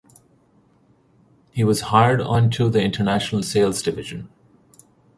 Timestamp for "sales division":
3.43-4.29